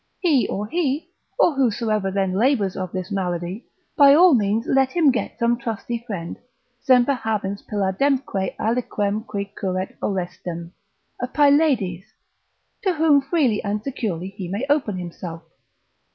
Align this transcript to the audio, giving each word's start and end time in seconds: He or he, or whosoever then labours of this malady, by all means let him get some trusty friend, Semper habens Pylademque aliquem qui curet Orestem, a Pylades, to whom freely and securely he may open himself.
He 0.19 0.47
or 0.47 0.65
he, 0.65 1.11
or 1.37 1.53
whosoever 1.53 2.09
then 2.09 2.33
labours 2.33 2.75
of 2.75 2.91
this 2.91 3.11
malady, 3.11 3.67
by 3.95 4.15
all 4.15 4.33
means 4.33 4.65
let 4.65 4.93
him 4.93 5.11
get 5.11 5.37
some 5.37 5.59
trusty 5.59 6.03
friend, 6.07 6.37
Semper 6.79 7.13
habens 7.13 7.61
Pylademque 7.61 8.55
aliquem 8.57 9.23
qui 9.27 9.45
curet 9.55 9.95
Orestem, 10.01 10.71
a 11.21 11.27
Pylades, 11.27 12.05
to 12.81 12.93
whom 12.95 13.21
freely 13.21 13.63
and 13.63 13.83
securely 13.83 14.29
he 14.29 14.47
may 14.47 14.65
open 14.71 14.97
himself. 14.97 15.43